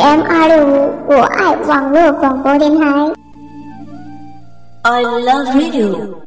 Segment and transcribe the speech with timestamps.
[0.00, 3.08] em idol của ải quảng lửa quảng cô đêm hai?
[4.84, 6.19] I love radio.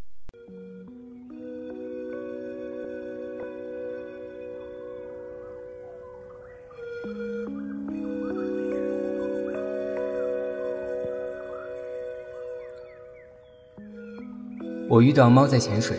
[15.04, 15.98] 遇到猫在潜水，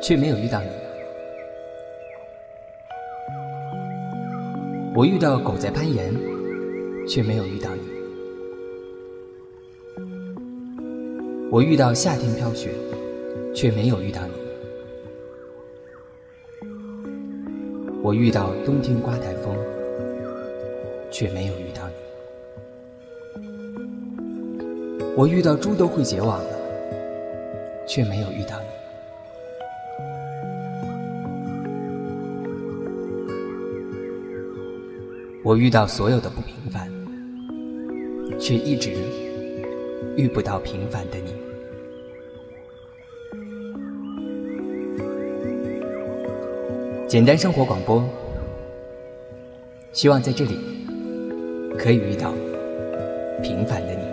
[0.00, 0.68] 却没有遇到你；
[4.94, 6.14] 我遇到狗在攀岩，
[7.08, 7.80] 却没有遇到你；
[11.50, 12.70] 我遇到夏天飘雪，
[13.52, 14.34] 却没有遇到你；
[18.04, 19.52] 我遇到冬天刮台风，
[21.10, 23.42] 却没有遇到你；
[25.16, 26.59] 我遇到猪都会结网了。
[27.90, 28.66] 却没有遇到你。
[35.42, 36.88] 我遇到所有的不平凡，
[38.38, 38.92] 却一直
[40.16, 41.34] 遇不到平凡的你。
[47.08, 48.08] 简单生活广播，
[49.92, 50.56] 希望在这里
[51.76, 52.32] 可以遇到
[53.42, 54.09] 平凡的你。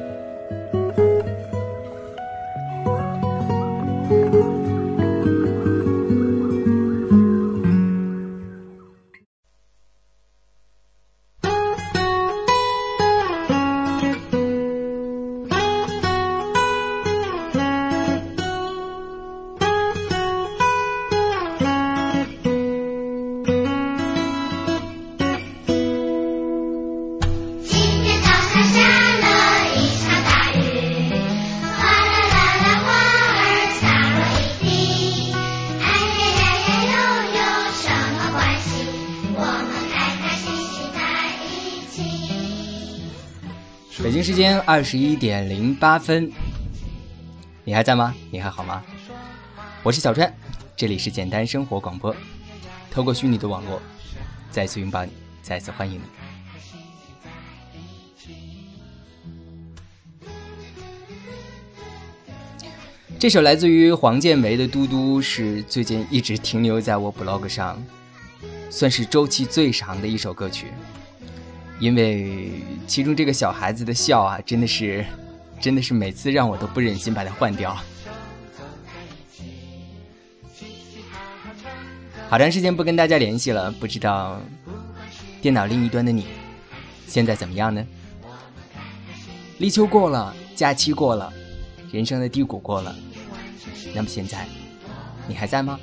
[44.28, 46.30] 时间二十一点零八分，
[47.64, 48.14] 你还在吗？
[48.30, 48.84] 你还好吗？
[49.82, 50.36] 我是小川，
[50.76, 52.14] 这里是简单生活广播，
[52.92, 53.82] 透过虚拟的网络，
[54.52, 56.04] 再次拥抱你，再次欢迎你。
[63.18, 67.82] 这首来自于黄建为的《嘟嘟》是最近一直停留在我 blog 上，
[68.70, 70.68] 算是周期最长的一首歌曲。
[71.80, 72.50] 因为
[72.88, 75.06] 其中这个小孩子的笑啊，真的是，
[75.60, 77.78] 真的是每次让我都不忍心把它换掉。
[82.30, 84.42] 好长时间不跟大家联系了，不知道
[85.42, 86.26] 电脑另一端的你
[87.08, 87.86] 现在怎么样呢？
[89.60, 91.32] 立秋过了，假期过了，
[91.92, 92.96] 人生的低谷过了，
[93.94, 94.46] 那么现在
[95.28, 95.80] 你还在吗？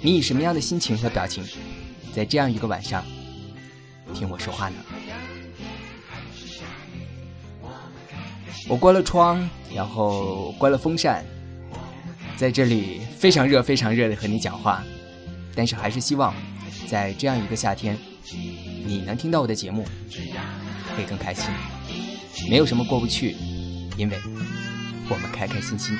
[0.00, 1.44] 你以什么样的心情和表情，
[2.12, 3.04] 在这样一个晚上？
[4.14, 4.76] 听我说话呢。
[8.68, 11.24] 我关了窗，然后关了风扇，
[12.36, 14.84] 在这里非常热、非常热的和你讲话，
[15.54, 16.34] 但是还是希望
[16.86, 17.98] 在这样一个夏天，
[18.84, 19.84] 你能听到我的节目，
[20.96, 21.50] 会更开心。
[22.48, 23.34] 没有什么过不去，
[23.96, 24.18] 因为
[25.08, 25.98] 我们开开心心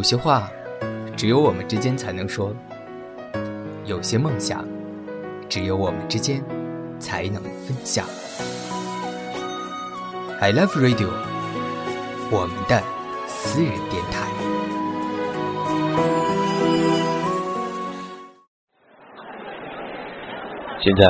[0.00, 0.50] 有些话，
[1.14, 2.54] 只有我们之间才能说；
[3.84, 4.66] 有些梦想，
[5.46, 6.42] 只有我们之间
[6.98, 8.06] 才能分享。
[10.40, 11.10] I love radio，
[12.30, 12.82] 我们的
[13.26, 14.26] 私人电台。
[20.80, 21.04] 现在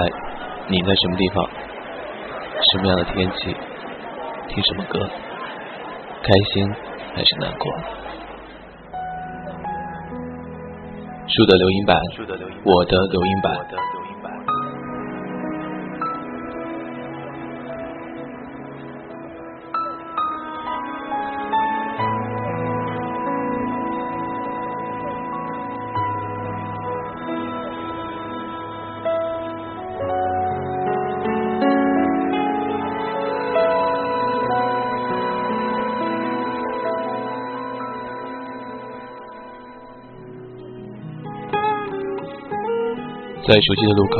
[0.68, 1.48] 你在什么地方？
[2.72, 3.54] 什么样的天气？
[4.48, 4.98] 听什么歌？
[6.24, 6.68] 开心
[7.14, 7.99] 还是难过？
[11.40, 11.96] 树的留音板，
[12.64, 14.09] 我的留音板。
[43.40, 44.16] 在熟悉的路口，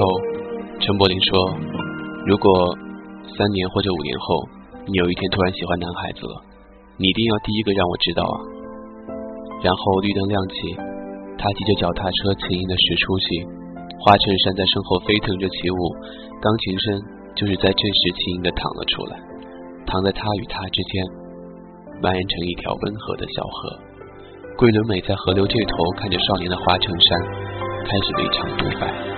[0.81, 1.55] 陈柏霖说
[2.27, 2.73] ：“如果
[3.37, 4.49] 三年或者五年后，
[4.89, 6.41] 你有一天突然喜欢男孩子了，
[6.97, 8.37] 你一定要第一个让我知道啊。”
[9.61, 10.55] 然后绿灯亮起，
[11.37, 13.27] 他骑着脚踏车轻盈的驶出去，
[14.01, 15.79] 花衬衫在身后飞腾着起舞，
[16.41, 16.85] 钢琴声
[17.37, 19.21] 就是在这时轻盈的淌了出来，
[19.85, 20.93] 淌在他与他之间，
[22.01, 23.79] 蔓延成一条温和的小河。
[24.57, 27.21] 桂纶镁在河流这头看着少年的花衬衫，
[27.85, 29.10] 开始了一场独白。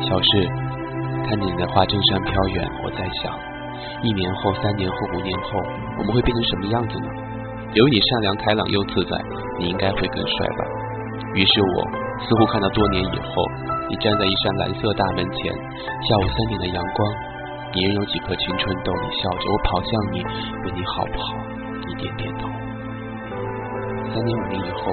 [0.00, 0.48] 小事，
[1.26, 3.32] 看着你的花衬衫飘远，我在想，
[4.02, 5.58] 一年后、三年后、五年后，
[5.98, 7.08] 我们会变成什么样子呢？
[7.72, 9.16] 由于你善良、开朗又自在，
[9.58, 10.64] 你应该会更帅吧。
[11.34, 11.76] 于是我
[12.20, 13.32] 似乎看到多年以后，
[13.88, 17.08] 你站在一扇蓝色大门前，下午三点的阳光，
[17.72, 19.50] 你仍有几颗青春痘你笑着。
[19.50, 20.22] 我跑向你，
[20.64, 21.34] 问你好不好，
[21.86, 22.46] 你点点头。
[24.12, 24.92] 三年、五年以后，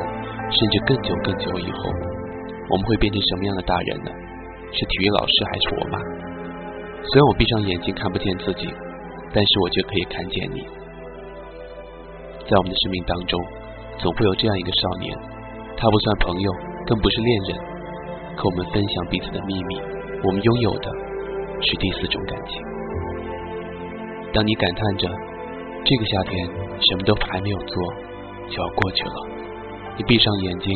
[0.50, 1.92] 甚至更久、更久以后，
[2.70, 4.12] 我们会变成什么样的大人呢？
[4.72, 6.00] 是体育老师还是我妈？
[7.04, 8.68] 虽然我闭上眼睛看不见自己，
[9.34, 10.62] 但是我却可以看见你。
[12.48, 13.40] 在我们的生命当中，
[13.98, 15.18] 总会有这样一个少年，
[15.78, 16.52] 他不算朋友，
[16.86, 17.58] 更不是恋人，
[18.38, 19.82] 可我们分享彼此的秘密，
[20.24, 20.90] 我们拥有的
[21.62, 22.62] 是第四种感情。
[24.34, 25.10] 当你感叹着
[25.84, 27.76] 这个夏天什么都还没有做
[28.50, 29.16] 就要过去了，
[29.98, 30.72] 你闭上眼睛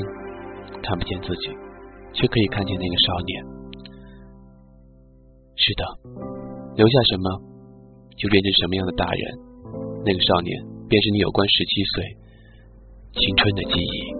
[0.81, 1.55] 看不见自己，
[2.13, 3.54] 却可以看见那个少年。
[5.57, 5.83] 是的，
[6.75, 7.41] 留下什么
[8.17, 9.39] 就变成什么样的大人，
[10.05, 10.75] 那个少年。
[10.87, 12.15] 便是你有关十七岁
[13.13, 14.13] 青春的记忆。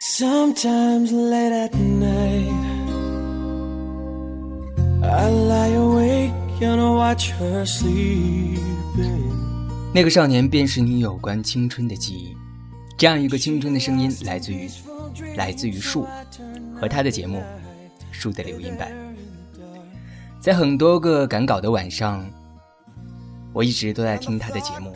[0.00, 2.52] Sometimes late at night,
[5.02, 9.32] I lie awake and watch her sleeping.
[9.92, 12.36] 那个少年便是你有关青春的记忆。
[12.96, 14.68] 这样一个青春的声音，来自于
[15.36, 16.06] 来自于树
[16.80, 17.38] 和他的节目
[18.10, 18.90] 《树的留音版》。
[20.40, 22.24] 在很多个赶稿的晚上，
[23.52, 24.92] 我一直都在听他的节目，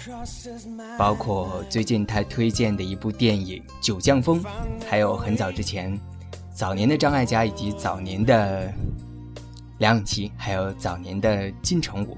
[0.99, 4.43] 包括最近他推荐的一部电影《九降风》，
[4.89, 5.99] 还有很早之前
[6.55, 8.73] 早年的张艾嘉以及早年的
[9.79, 12.17] 梁咏琪，还有早年的金城武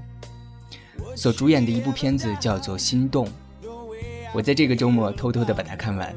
[1.15, 3.25] 所主演的一部片子，叫做《心动》。
[4.33, 6.15] 我在这个周末偷偷的把它看完。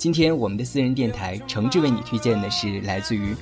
[0.00, 3.36] 今天我们的私人电台诚挚为你推荐的是来自于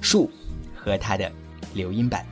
[0.00, 0.28] 树
[0.74, 1.30] 和他的
[1.72, 2.26] 留音版。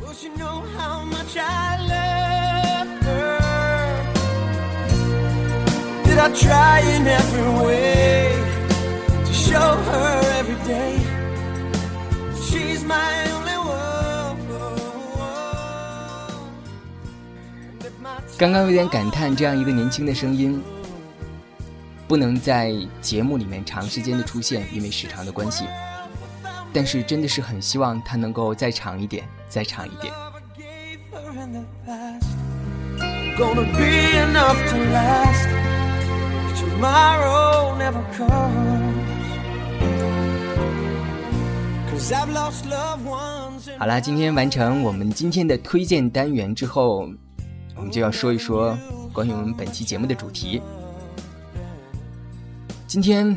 [0.00, 3.36] Will she know how much I love her?
[6.04, 8.32] Did I try in every way
[9.26, 10.96] to show her every day
[12.40, 14.38] she's my only one?
[17.68, 20.58] And if my 刚刚有点感叹，这样一个年轻的声音
[22.08, 25.64] 不能在节目里面长时间的出现，因为时长的关系，
[26.72, 30.12] 但是真的是很希望它能够再长一点再长一点。
[43.78, 47.08] 好啦，今天完成我们今天的推荐单元之后，
[47.74, 48.78] 我们就要说一说
[49.12, 50.62] 关于我们本期节目的主题。
[52.88, 53.36] 今天，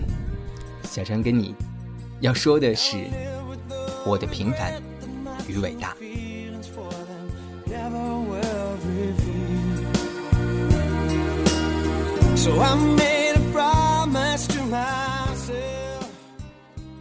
[0.83, 1.55] 小陈跟你
[2.19, 2.97] 要说的是
[4.05, 4.79] 我的平凡
[5.47, 5.95] 与伟大。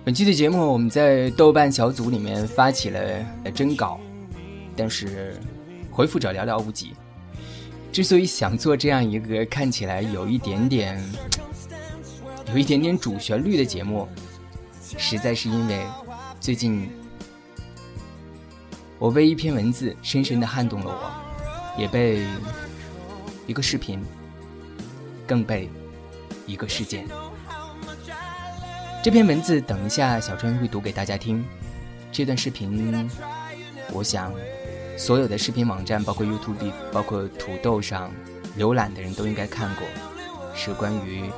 [0.02, 2.98] 本期的节目，我们在豆瓣小组里面发起了
[3.44, 4.00] 呃征稿，
[4.74, 5.38] 但是
[5.90, 6.94] 回复者寥寥无几。
[7.92, 10.98] 之所以想做这样一个看起来有一点点、
[12.50, 14.08] 有一点点主旋律的节目，
[14.96, 15.84] 实在是因为
[16.40, 16.90] 最近
[18.98, 22.26] 我被一篇文字深深的撼动了我，也被
[23.46, 24.02] 一个视频，
[25.26, 25.68] 更被
[26.46, 27.06] 一个事件。
[29.02, 31.44] 这篇文字等一下小川会读给大家听。
[32.10, 33.08] 这段视频，
[33.92, 34.32] 我想
[34.96, 38.10] 所有的视频网站，包括 YouTube、包括土豆上
[38.58, 39.86] 浏览的人都应该看过，
[40.54, 41.30] 是关于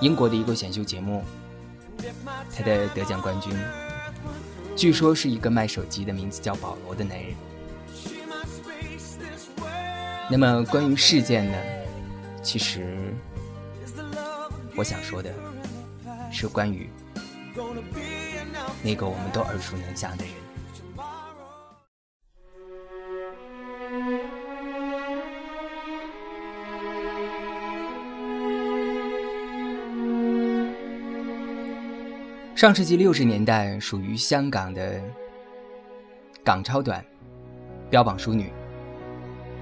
[0.00, 1.24] 英国的一个选秀节目，
[2.54, 3.52] 他的得奖冠军，
[4.76, 7.34] 据说是一个卖手机的，名字叫保罗的男人。
[10.28, 11.56] 那么关于事件呢，
[12.42, 13.14] 其实
[14.74, 15.32] 我想说的
[16.30, 16.90] 是关于
[18.82, 20.45] 那个我们都耳熟能详的人。
[32.56, 34.98] 上世纪六十年代属于香港的
[36.42, 37.04] 港超短，
[37.90, 38.50] 标榜淑女，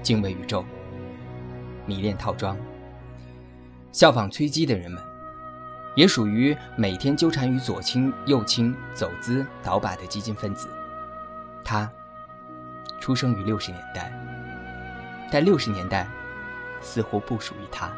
[0.01, 0.63] 敬畏宇宙，
[1.85, 2.57] 迷恋套装，
[3.91, 5.03] 效仿崔姬的人们，
[5.93, 10.69] 也属于每天纠缠于左倾右倾、走资倒把的激进分子。
[11.65, 11.91] 他
[13.01, 14.09] 出生于六十年代，
[15.29, 16.07] 但六十年代
[16.79, 17.91] 似乎不属于他。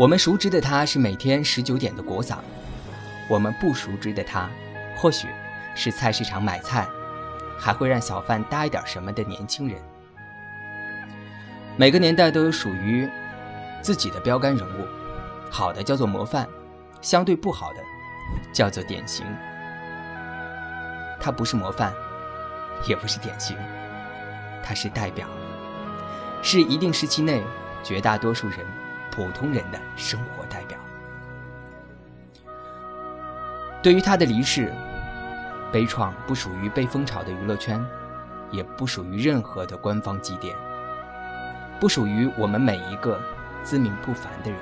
[0.00, 2.38] 我们熟知的他是每天十九点的国嗓，
[3.28, 4.48] 我们不熟知的他，
[4.96, 5.28] 或许
[5.74, 6.88] 是菜市场买菜，
[7.58, 9.78] 还会让小贩搭一点什么的年轻人。
[11.76, 13.06] 每个年代都有属于
[13.82, 14.86] 自己的标杆人物，
[15.50, 16.48] 好的叫做模范，
[17.02, 17.80] 相对不好的
[18.54, 19.26] 叫做典型。
[21.20, 21.92] 他不是模范，
[22.88, 23.54] 也不是典型，
[24.64, 25.28] 他是代表，
[26.42, 27.42] 是一定时期内
[27.84, 28.60] 绝大多数人。
[29.10, 30.78] 普通人的生活代表。
[33.82, 34.72] 对于他的离世，
[35.72, 37.84] 悲怆不属于被风潮的娱乐圈，
[38.50, 40.52] 也不属于任何的官方祭奠，
[41.78, 43.20] 不属于我们每一个
[43.62, 44.60] 自命不凡的人。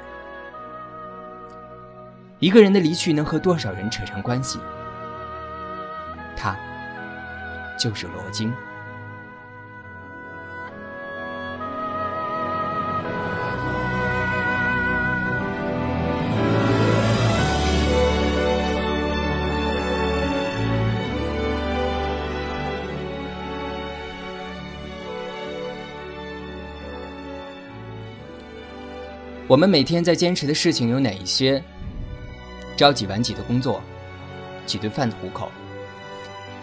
[2.39, 4.61] 一个人的离去能和多少人扯上关系？
[6.37, 6.57] 他
[7.77, 8.53] 就是罗京。
[29.49, 31.63] 我们每天在坚持的事情有哪一些？
[32.77, 33.83] 朝几晚几的工作，
[34.67, 35.51] 几顿饭的糊口，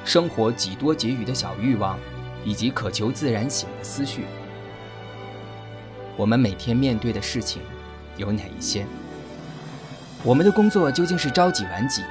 [0.04, 1.98] 生活几多结余的小欲望，
[2.44, 4.26] 以及渴求自然醒的思绪。
[6.16, 7.60] 我们每天面对的事情
[8.18, 8.86] 有哪一些？
[10.24, 12.04] 我们的工作究竟是朝几晚几？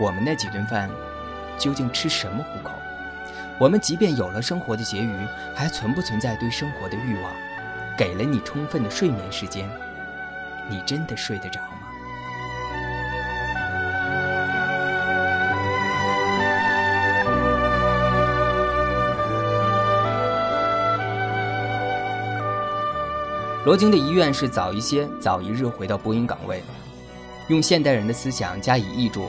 [0.00, 0.90] 我们那几顿饭
[1.56, 2.72] 究竟吃什么糊口？
[3.60, 5.16] 我们即便有了生活的结余，
[5.54, 7.32] 还存不存在对生活的欲望？
[7.96, 9.66] 给了你充分的睡眠时间，
[10.68, 11.68] 你真的睡得着吗？
[23.64, 26.62] 罗京的遗愿是早一些、早一日回到播音岗位，
[27.48, 29.26] 用现代人的思想加以译注，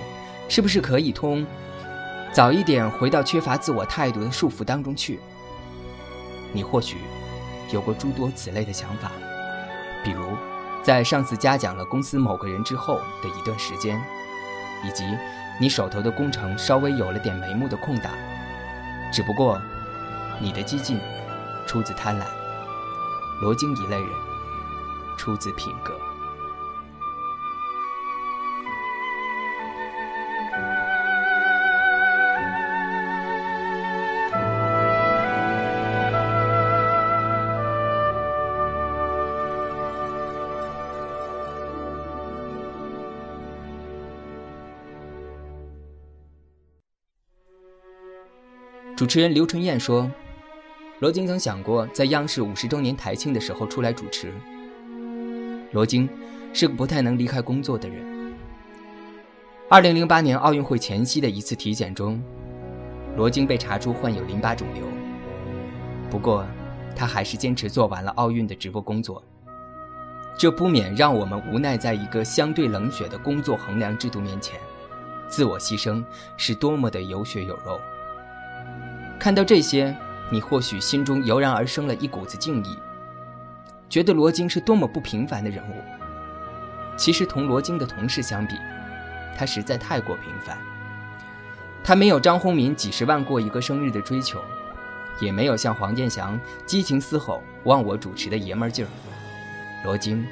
[0.50, 1.44] 是不是可以通
[2.34, 5.20] 早一点回到缺乏自我态度的束缚当中去？
[6.52, 6.98] 你或许。
[7.72, 9.12] 有过诸多此类的想法，
[10.04, 10.38] 比如，
[10.84, 14.02] 在上次嘉奖了公司某个人之后的一段时间，
[14.86, 15.04] 以及
[15.60, 18.12] 你手头的工程稍微有了点眉目的空档。
[19.12, 19.60] 只不过，
[20.40, 21.00] 你的激进
[21.66, 22.24] 出自贪婪，
[23.42, 24.10] 罗京一类人
[25.18, 25.94] 出自品格。
[48.98, 50.12] 主持人刘春燕说
[51.02, 54.34] ：“罗京曾想过在央视五十周年台庆的时候出来主持。
[55.72, 56.10] 罗京
[56.52, 58.34] 是个不太能离开工作的人。
[59.70, 62.20] 二零零八年奥运会前夕的一次体检中，
[63.16, 64.84] 罗京被查出患有淋巴肿瘤。
[66.10, 66.44] 不过，
[66.96, 69.24] 他还是坚持做完了奥运的直播工作。
[70.40, 74.60] 这不免让我们无奈，在一个相对冷血的工作衡量制度面前，
[75.28, 76.04] 自我牺牲
[76.36, 77.80] 是多么的有血有肉。”
[79.20, 79.96] 看到这些，
[80.32, 82.78] 你或许心中油然而生了一股子敬意，
[83.90, 85.74] 觉得罗京是多么不平凡的人物。
[86.96, 88.56] 其实同罗京的同事相比，
[89.38, 90.58] 他实在太过平凡。
[91.84, 94.40] 他没有张宏民几十万过一个生日的追求，
[95.20, 98.90] 也没有像黄健翔激情嘶吼、忘我主持的爷们劲儿。
[99.84, 100.26] 罗京，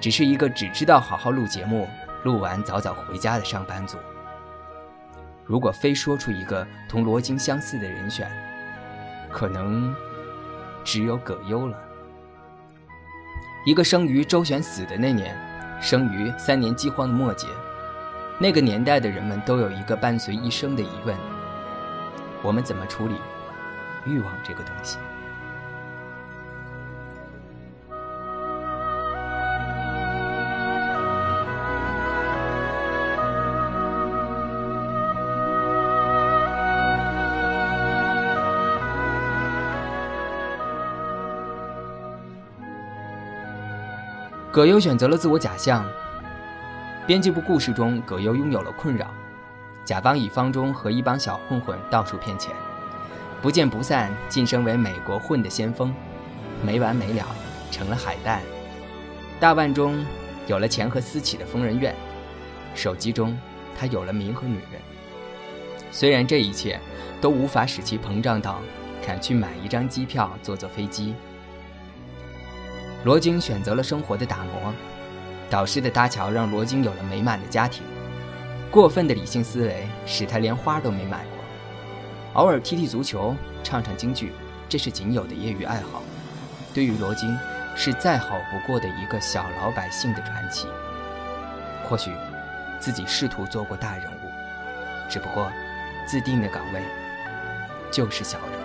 [0.00, 1.88] 只是一个只知道好好录节目、
[2.24, 3.98] 录完早早回家的上班族。
[5.44, 8.30] 如果非说出一个同罗京相似的人选，
[9.30, 9.94] 可能
[10.84, 11.78] 只有葛优了。
[13.66, 15.36] 一个生于周旋死的那年，
[15.80, 17.46] 生于三年饥荒的末节，
[18.38, 21.16] 那个年代的人们都有一个伴随一生的疑问：
[22.42, 23.14] 我们怎么处理
[24.04, 24.98] 欲望这个东西？
[44.52, 45.82] 葛优选择了自我假象。
[47.06, 49.06] 编辑部故事中，葛优拥有了困扰，
[49.82, 52.52] 甲方乙方中和一帮小混混到处骗钱，
[53.40, 55.94] 不见不散，晋升为美国混的先锋，
[56.62, 57.24] 没完没了，
[57.70, 58.42] 成了海带。
[59.40, 60.04] 大腕中
[60.46, 61.96] 有了钱和私企的疯人院，
[62.74, 63.34] 手机中
[63.74, 64.82] 他有了名和女人。
[65.90, 66.78] 虽然这一切
[67.22, 68.60] 都无法使其膨胀到
[69.06, 71.14] 敢去买一张机票坐坐飞机。
[73.04, 74.72] 罗京选择了生活的打磨，
[75.50, 77.82] 导师的搭桥让罗京有了美满的家庭。
[78.70, 82.40] 过分的理性思维使他连花都没买过。
[82.40, 84.32] 偶尔踢踢足球，唱唱京剧，
[84.68, 86.00] 这是仅有的业余爱好。
[86.72, 87.36] 对于罗京，
[87.74, 90.68] 是再好不过的一个小老百姓的传奇。
[91.84, 92.12] 或许
[92.78, 95.50] 自己试图做过大人物，只不过
[96.06, 96.80] 自定的岗位
[97.90, 98.61] 就是小人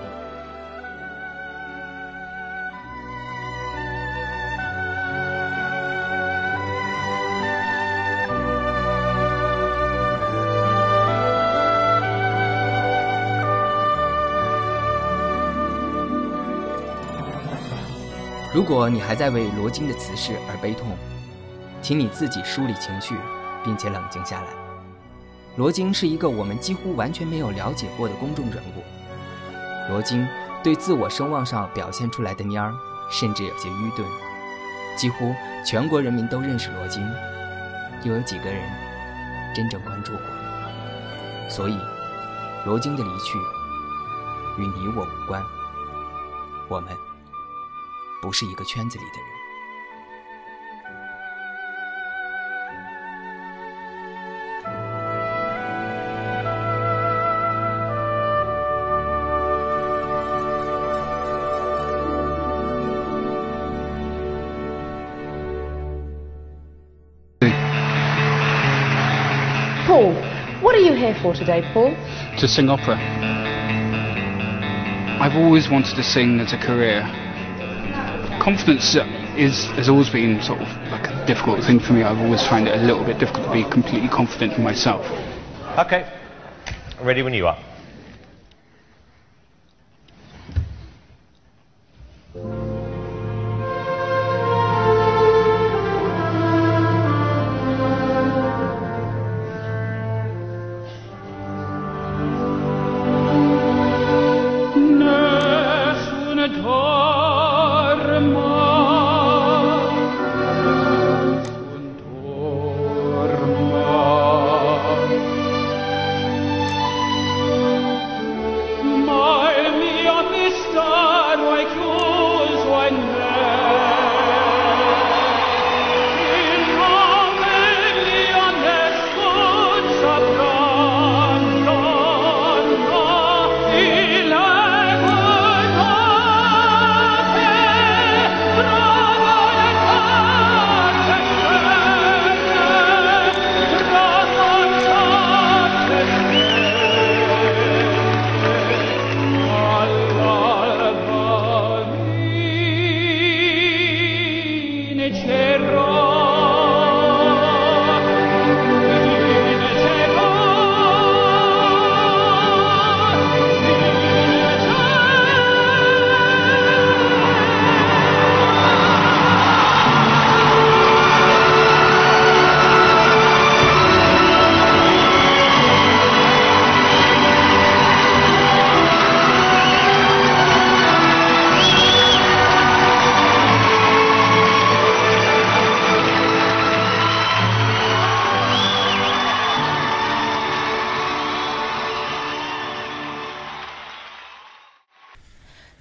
[18.67, 20.89] 如果你还在为罗京的辞世而悲痛，
[21.81, 23.15] 请你自己梳理情绪，
[23.63, 24.47] 并且冷静下来。
[25.55, 28.83] 罗京是一个我们几乎完全没有了解过的公众人物。
[29.89, 30.27] 罗京
[30.61, 32.73] 对自我声望上表现出来的蔫儿，
[33.09, 34.05] 甚至有些愚钝。
[34.97, 35.33] 几乎
[35.65, 37.01] 全国人民都认识罗京，
[38.03, 38.61] 又有几个人
[39.55, 40.21] 真正关注过？
[41.49, 41.79] 所以，
[42.65, 43.37] 罗京的离去
[44.57, 45.41] 与你我无关。
[46.67, 46.89] 我们。
[48.20, 49.26] 不是一个圈子里的人。
[69.86, 70.14] Paul,
[70.62, 71.94] what are you here for today, Paul?
[72.38, 72.96] to sing opera.
[75.20, 77.02] I've always wanted to sing as a career.
[78.47, 78.95] Confidence
[79.35, 82.03] is has always been sort of like a difficult thing for me.
[82.03, 85.05] I've always found it a little bit difficult to be completely confident in myself.
[85.77, 86.07] Okay.
[87.01, 87.57] Ready when you are.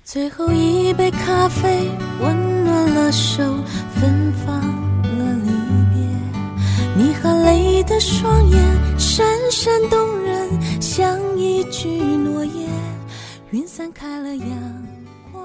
[0.06, 1.90] 最后一杯咖啡
[2.20, 3.42] 温暖了手，
[3.96, 4.56] 芬芳
[5.02, 5.50] 了离
[5.92, 6.00] 别。
[6.96, 12.68] 你含泪的双眼闪闪动人，像一句诺言。
[13.50, 14.48] 云散开了阳
[15.32, 15.44] 光。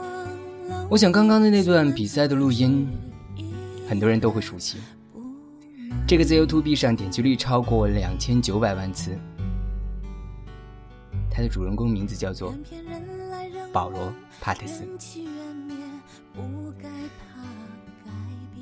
[0.91, 2.87] 我想刚刚的那段比赛的录音，
[3.89, 4.77] 很多人都会熟悉。
[6.07, 9.17] 这个在 YouTube 上点击率超过两千九百万次。
[11.31, 12.53] 它的主人公名字叫做
[13.71, 14.07] 保罗·
[14.39, 14.87] 帕特斯。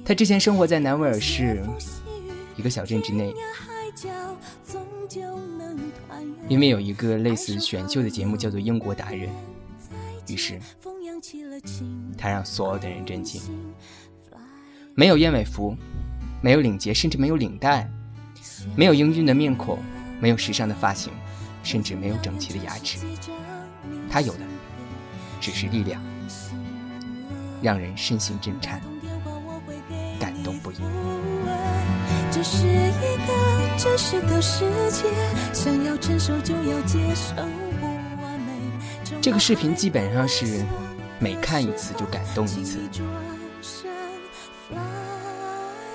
[0.06, 1.64] 他之前生活在南威尔士
[2.56, 3.34] 一个小镇之内，
[6.48, 9.30] 因为有一个类似选秀的节目叫做《英国达人》，
[10.34, 10.60] 于是
[12.18, 13.42] 他让所有的人震惊。
[14.96, 15.76] 没有燕尾服，
[16.42, 17.90] 没有领结，甚至没有领带，
[18.76, 19.78] 没有英俊的面孔，
[20.20, 21.14] 没有时尚的发型，
[21.64, 22.98] 甚至没有整齐的牙齿。
[24.10, 24.40] 他有的
[25.40, 26.02] 只是力量，
[27.62, 28.82] 让人身心震颤，
[30.20, 30.76] 感动不已。
[32.32, 35.06] 这是一个真实的世界，
[35.54, 37.34] 想要承受就要接受
[37.80, 37.86] 不
[38.22, 39.20] 完美。
[39.22, 40.64] 这个视频基本上是
[41.20, 42.80] 每看一次就感动一次。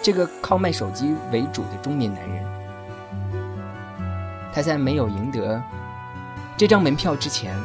[0.02, 2.44] 这个靠卖手机为主的中年男人，
[4.52, 5.62] 他在没有赢得
[6.56, 7.56] 这张门票之前，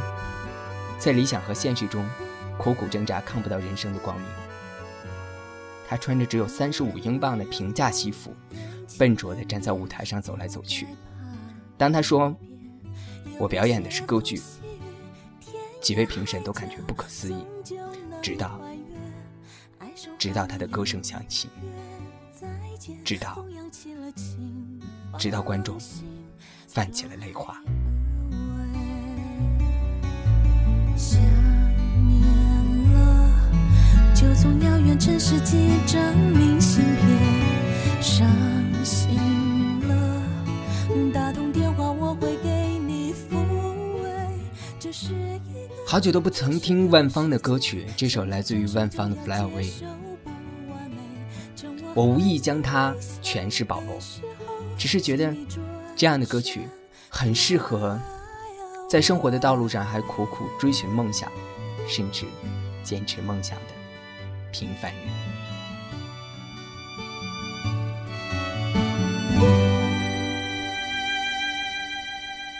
[0.99, 2.05] 在理想和现实中
[2.57, 4.27] 苦苦挣扎，看不到人生的光明。
[5.87, 8.35] 他穿着只有三十五英镑的平价西服，
[8.97, 10.85] 笨拙地站在舞台上走来走去。
[11.77, 12.35] 当他说
[13.39, 14.39] ：“我表演的是歌剧。”
[15.81, 17.45] 几位评审都感觉不可思议，
[18.21, 18.59] 直到
[20.17, 21.47] 直到他的歌声响起，
[23.05, 23.45] 直到
[25.17, 25.77] 直到观众
[26.67, 27.63] 泛起了泪花。
[30.99, 31.17] 想
[32.09, 32.21] 念
[32.93, 33.31] 了，
[34.13, 38.01] 就从遥远城市寄张明信片。
[38.01, 38.27] 伤
[38.83, 39.17] 心
[39.87, 40.21] 了，
[41.13, 43.37] 打通电话我会给你抚
[44.03, 44.09] 慰。
[44.77, 49.71] 这是一个好久都不曾听万芳的歌曲，这首来自于万芳的《Fly Away》，
[51.93, 53.97] 我无意将它诠释保罗，
[54.77, 55.33] 只是觉得
[55.95, 56.67] 这样的歌曲
[57.07, 57.97] 很适合
[58.89, 61.31] 在生活的道路上还苦苦追寻梦想，
[61.87, 62.25] 甚至
[62.83, 63.65] 坚持梦想的
[64.51, 65.03] 平凡人。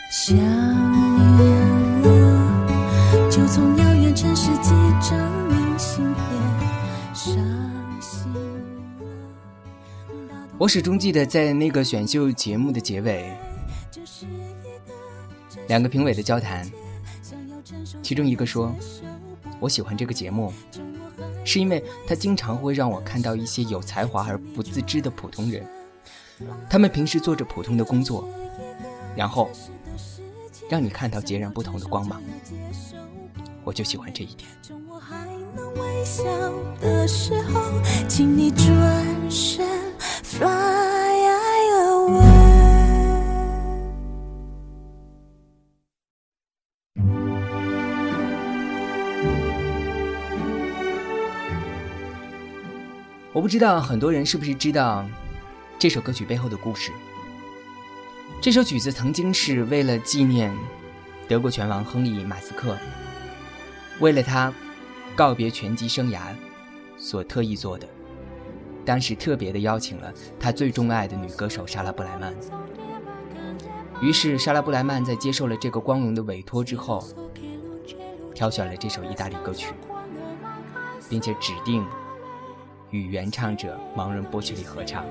[0.08, 0.42] 想念
[2.02, 2.08] 了，
[3.28, 6.24] 就从遥远城市寄张明信片。
[7.12, 7.34] 伤
[8.00, 8.38] 心了，
[10.58, 13.36] 我始终记得在那个选秀节目的结尾，
[15.70, 16.68] 两个评委的交谈，
[18.02, 18.74] 其中一个说
[19.60, 20.52] ：“我喜欢这个节目，
[21.44, 25.64] 是因为它经常会让我看到一些有才华而不自知的普通人，
[26.68, 28.28] 他们平时做着普通的工作，
[29.14, 29.48] 然后
[30.68, 32.20] 让你看到截然不同的光芒。
[33.62, 34.50] 我就喜欢这一点。
[53.40, 55.02] 我不知道很多人是不是知道
[55.78, 56.92] 这首歌曲背后的故事。
[58.38, 60.54] 这首曲子曾经是为了纪念
[61.26, 62.76] 德国拳王亨利·马斯克，
[63.98, 64.52] 为了他
[65.16, 66.20] 告别拳击生涯
[66.98, 67.88] 所特意做的。
[68.84, 72.34] 当时特别的邀请了他最钟爱的女歌手莎拉布莱曼。
[74.02, 77.02] 于是莎拉布莱曼在接受了这个光荣的委托之后，
[78.34, 79.72] 挑选了这首意大利歌曲，
[81.08, 81.82] 并且指定
[82.90, 85.04] 与原唱者盲人波切利合唱。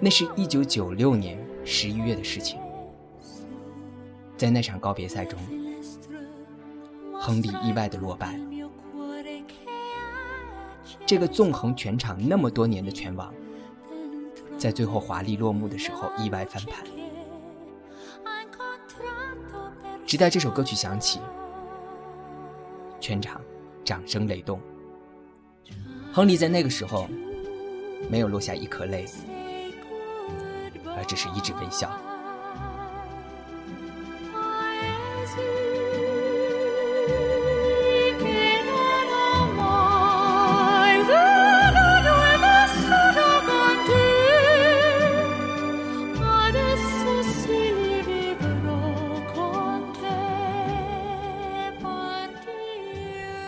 [0.00, 2.58] 那是一九九六年十一月的事情。
[4.36, 5.38] 在那场告别赛中，
[7.14, 8.38] 亨利意外的落败。
[11.06, 13.32] 这个纵横全场那么多年的拳王，
[14.58, 16.84] 在最后华丽落幕的时候意外翻盘。
[20.04, 21.20] 直到这首歌曲响起，
[23.00, 23.40] 全场
[23.84, 24.60] 掌声雷动。
[26.14, 27.08] 亨利在那个时候
[28.08, 29.04] 没有落下一颗泪，
[30.96, 31.90] 而只是一直微笑。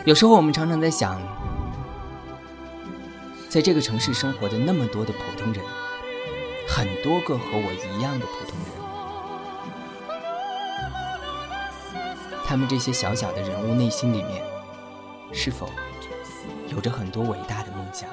[0.05, 1.21] 有时候我们常常在想，
[3.57, 5.65] 在这个城市生活的那么多的普通人，
[6.69, 8.69] 很多个和我一样的普通人，
[12.45, 14.45] 他们这些小小的人物内心里面，
[15.33, 15.71] 是否
[16.69, 18.11] 有着很多伟大的梦想？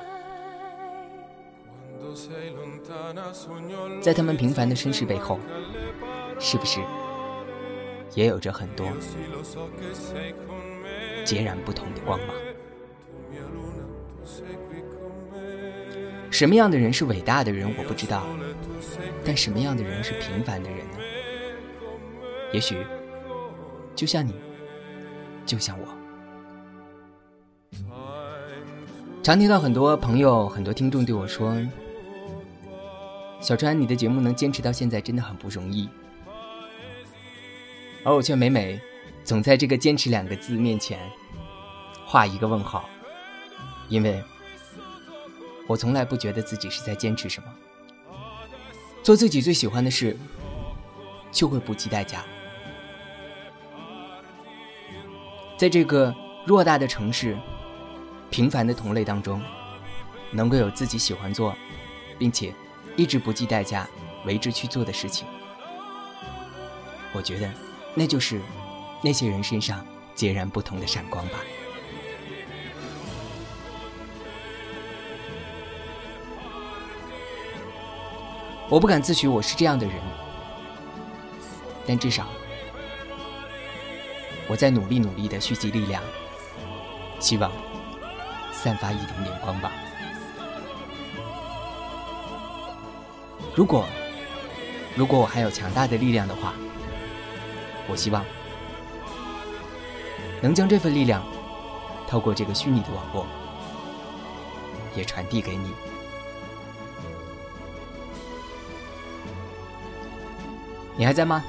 [4.01, 5.41] 在他们平凡的身世背后，
[6.39, 6.79] 是不是
[8.15, 8.87] 也有着很多
[11.25, 12.29] 截然不同的光芒？
[16.33, 18.25] 什么样的人是伟大的人，我不知道，
[19.23, 20.97] 但什么样的人是平凡的人呢？
[22.51, 22.83] 也许，
[23.95, 24.33] 就像你，
[25.45, 25.87] 就像我。
[29.21, 31.55] 常听到很多朋友、很多听众对我说
[33.39, 35.87] ：“小川，你的节目能坚持到现在真的很不容易。”
[38.03, 38.81] 而我却每每
[39.23, 40.99] 总在这个“坚持”两个字面前
[42.07, 42.89] 画一个问号，
[43.87, 44.19] 因为
[45.67, 47.49] 我从来不觉得自己是在坚持什么。
[49.01, 50.17] 做自己最喜欢的事，
[51.31, 52.23] 就会不计代价。
[55.57, 56.13] 在这个
[56.47, 57.37] 偌大的城市。
[58.29, 59.39] 平凡的同类当中，
[60.31, 61.55] 能够有自己喜欢做，
[62.17, 62.51] 并且
[62.95, 63.87] 一直不计代价
[64.25, 65.27] 为之去做的事情，
[67.13, 67.47] 我觉得
[67.93, 68.41] 那就是
[69.03, 71.41] 那些人身上截然不同的闪光吧。
[78.69, 79.95] 我不敢自诩我是这样的人，
[81.85, 82.27] 但至少
[84.47, 86.01] 我在努力努力的蓄积力量，
[87.19, 87.51] 希望。
[88.51, 89.73] 散发一点点光吧。
[93.53, 93.85] 如果，
[94.95, 96.53] 如果我还有强大的力量的话，
[97.89, 98.23] 我希望
[100.41, 101.21] 能将这份力量
[102.07, 103.27] 透过这个虚拟的网络
[104.95, 105.73] 也传递给你。
[110.95, 111.43] 你还在吗？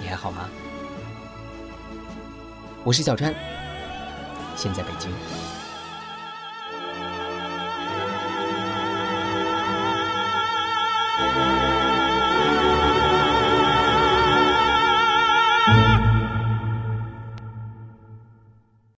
[0.00, 0.48] 你还好吗？
[2.84, 3.34] 我是小川，
[4.56, 5.10] 现在北京。